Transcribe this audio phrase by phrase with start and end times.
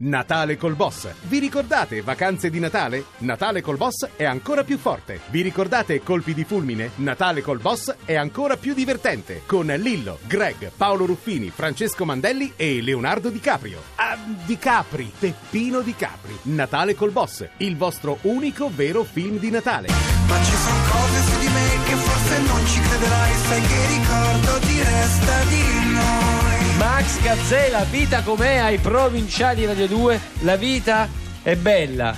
[0.00, 1.08] Natale col Boss.
[1.22, 3.06] Vi ricordate vacanze di Natale?
[3.18, 5.18] Natale col Boss è ancora più forte.
[5.30, 6.92] Vi ricordate colpi di fulmine?
[6.96, 9.42] Natale col Boss è ancora più divertente.
[9.44, 13.82] Con Lillo, Greg, Paolo Ruffini, Francesco Mandelli e Leonardo Di Caprio.
[13.96, 14.16] Ah,
[14.46, 16.38] Di Capri, Peppino Di Capri.
[16.42, 19.88] Natale col Boss, il vostro unico vero film di Natale.
[20.28, 24.58] Ma ci sono cose su di me che forse non ci crederai Sai che ricordo
[24.66, 30.20] ti resta di noi Max Gazzella, vita com'è ai provinciali Radio 2?
[30.42, 31.08] La vita
[31.42, 32.14] è bella,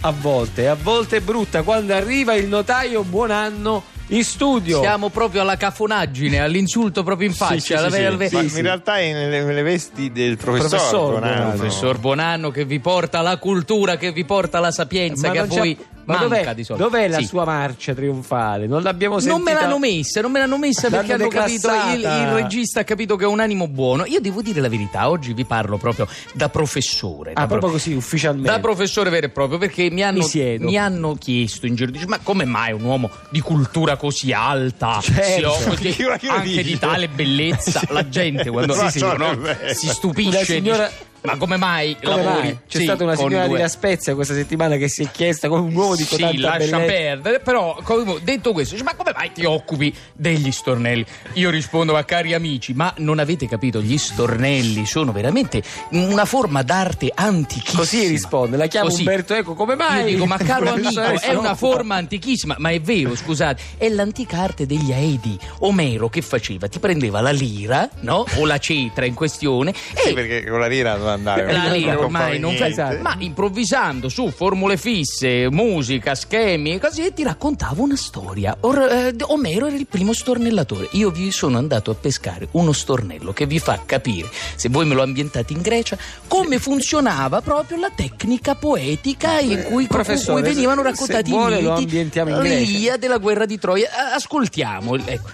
[0.00, 1.62] a volte, a volte è brutta.
[1.62, 4.80] Quando arriva il notaio, buon anno in studio.
[4.80, 7.58] Siamo proprio alla cafonaggine, all'insulto proprio in faccia.
[7.58, 8.16] sì, alla sì, vera- sì.
[8.16, 11.34] ve- Ma Sì, in realtà è nelle, nelle vesti del professor, Professor Bonanno.
[11.34, 11.50] Bonanno.
[11.56, 15.76] Professor Buonanno che vi porta la cultura, che vi porta la sapienza, che a voi
[16.06, 17.26] ma dov'è, dov'è la Sì.
[17.26, 18.66] sua marcia trionfale?
[18.66, 19.34] Non l'abbiamo sentita.
[19.34, 22.84] Non me l'hanno messa, non me l'hanno messa perché hanno capito, il, il regista ha
[22.84, 24.04] capito che è un animo buono.
[24.06, 27.30] Io devo dire la verità, oggi vi parlo proprio da professore.
[27.32, 28.50] Ah, da proprio pro- così, ufficialmente.
[28.50, 32.06] Da professore vero e proprio, perché mi hanno, Mi mi hanno chiesto in giro, dice,
[32.06, 35.50] ma come mai un uomo di cultura così alta si Certo.
[35.52, 35.96] occupa di-
[36.28, 36.62] anche dice?
[36.62, 37.82] di tale bellezza?
[37.88, 39.38] La gente quando si, non no,
[39.72, 42.42] si stupisce Una signora- dice, ma come mai Come lavori?
[42.46, 42.58] mai?
[42.68, 45.48] C'è Sì, stata una signora due- di La Spezia questa settimana che si è chiesta
[45.48, 46.92] come un uomo di sì, tanta lascia bellezza.
[46.92, 51.04] perdere, però come- detto questo, dice, ma come mai ti occupi degli stornelli?
[51.34, 56.62] Io rispondo, ma cari amici, ma non avete capito, gli stornelli sono veramente una forma
[56.62, 57.80] d'arte antichissima.
[57.80, 59.00] Così risponde, la chiamo Così.
[59.00, 60.00] Umberto Eco, come mai?
[60.00, 64.38] Io dico, ma caro amico, è una forma antichissima, ma è vero, scusate, è l'antica
[64.38, 65.38] arte degli Aedi.
[65.60, 66.68] Omero che faceva?
[66.68, 68.24] Ti prendeva la lira, no?
[68.36, 71.52] O la cetra in questione Sì, e perché con la lira andare.
[71.52, 72.98] la comprare ormai non fa niente.
[73.02, 78.56] ma improvvisando su formule fisse, musica, schemi e così ti raccontava una storia.
[78.60, 80.88] Or- eh, Omero era il primo stornellatore.
[80.92, 84.94] Io vi sono andato a pescare uno stornello che vi fa capire, se voi me
[84.94, 90.50] lo ambientate in Grecia, come funzionava proprio la tecnica poetica in cui, con Professore, cui
[90.52, 92.06] venivano raccontati se vuole i miti,
[92.42, 93.88] l'Ilia della guerra di Troia.
[93.88, 94.96] Eh, Ascoltiamo.
[95.04, 95.30] Ecco.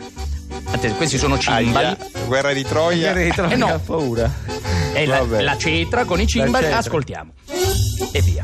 [0.66, 1.76] Attenzione, questi sono cimbali.
[1.86, 3.12] Aia, guerra di Troia.
[3.12, 3.66] Guerra di Troia, Eh no.
[3.68, 4.51] ha paura.
[4.92, 5.42] È la, Vabbè.
[5.42, 6.64] la cetra con i cimbali.
[6.64, 6.78] cetra.
[6.78, 7.32] Ascoltiamo.
[8.12, 8.42] E via.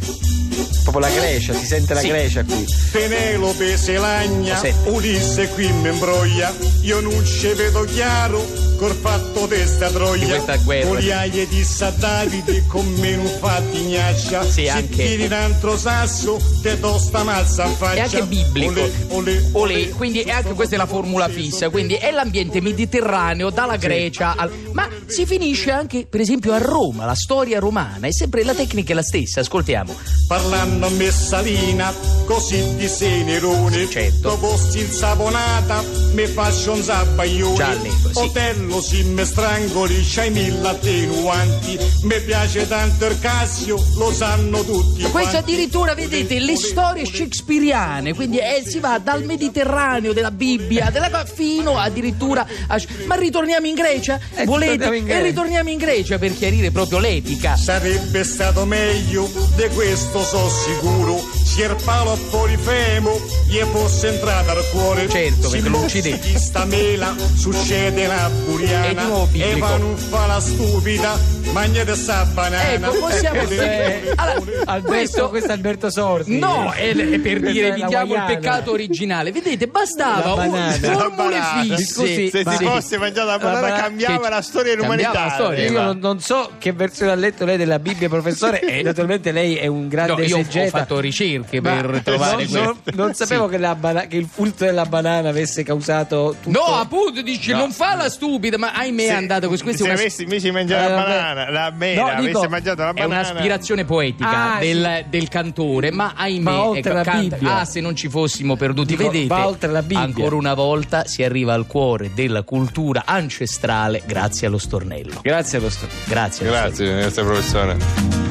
[0.82, 2.08] Proprio la Grecia, si sente la Sì.
[2.08, 2.66] Grecia qui.
[2.90, 4.60] Penelope se lagna.
[4.86, 8.42] Ulisse qui mi imbroglia, io non ci vedo chiaro,
[8.78, 10.26] col fatto di sta Di troia.
[10.26, 10.88] questa guerra.
[10.90, 16.38] Oliaie di Sa Davide con meno fatti gnaccia, Sì, se anche- tiri un altro sasso,
[16.62, 17.94] te do sta mazza in faccia.
[17.94, 18.80] È anche biblico.
[18.80, 23.50] Olè, olè, Olè, quindi è anche questa è la formula fissa, quindi è l'ambiente mediterraneo
[23.50, 24.50] dalla Grecia al...
[24.72, 28.92] ma si finisce anche per esempio a Roma, la storia romana, è sempre la tecnica
[28.92, 29.94] è la stessa, ascoltiamo.
[30.28, 31.92] Parlando a messalina,
[32.26, 33.88] così di senerone.
[33.90, 34.28] Certo.
[34.28, 34.56] Dopo
[34.90, 37.76] saponata, mi faccio un zabbaglione.
[37.82, 38.18] Nego, sì.
[38.18, 41.78] Otello si me strangoli, c'hai mille attenuanti.
[42.02, 45.02] Mi piace tanto il Cassio, lo sanno tutti.
[45.04, 51.24] Questo addirittura, vedete, le storie shakespeariane, quindi eh, si va dal Mediterraneo, della Bibbia, della,
[51.24, 52.80] fino addirittura a...
[53.06, 54.20] Ma ritorniamo in Grecia?
[54.34, 54.72] Eh, Volete?
[54.72, 57.56] ritorniamo in E ritorniamo in Grecia per chiarire proprio l'epica.
[57.56, 61.20] Sarebbe stato meglio, di questo so sicuro.
[61.44, 63.18] Se il palo a Polifemo
[63.48, 65.08] gli fosse entrata al cuore.
[65.08, 66.18] Certo, perché lo uccidete.
[66.18, 68.86] chi sta mela, succede una buriana.
[68.86, 69.42] E di.
[69.42, 71.18] E va non fa la stupida,
[71.52, 72.72] mangiate sta banana.
[72.88, 73.36] Ecco, possiamo...
[73.68, 75.28] Eh, Allora, Alberto, questo...
[75.28, 76.38] questo è Alberto Sordi.
[76.38, 79.32] No, è, è per Questa dire evitiamo il peccato originale.
[79.32, 80.98] Vedete, bastava un- banana.
[80.98, 81.40] formule
[81.76, 81.84] fisse.
[81.92, 85.30] Scusi, Se ma- si fosse mangiata la banana, banana- cambiava che- la storia dell'umanità.
[85.30, 85.64] storia.
[85.64, 89.56] Io non, non so che versione ha letto lei della Bibbia, professore, e naturalmente lei
[89.56, 90.78] è un grande No, io ho esegeta.
[90.78, 92.60] fatto ricerche Ma per trovare non, questo.
[92.62, 93.50] non- non sapevo Sì.
[93.50, 96.58] che, la bana- che il fulto della banana avesse causato tutto.
[96.58, 97.58] No, appunto, dice No.
[97.58, 99.70] non fa la stupida, ma ahimè è andata questo.
[99.70, 102.90] Se è una, avessi invece mangiato Eh, la banana, la mela, No, dico, mangiato la
[102.90, 103.28] è banana.
[103.30, 107.56] un'aspirazione poetica Ah, del, del cantore, ma ahimè, Ma oltre ecco, la canta- Bibbia.
[107.58, 110.00] ah, se non ci fossimo perduti, Dico, vedete, va oltre la Bibbia.
[110.00, 115.20] ancora una volta si arriva al cuore della cultura ancestrale grazie allo stornello.
[115.22, 116.46] Grazie allo sto- Grazie.
[116.46, 118.27] allo Grazie, grazie professore.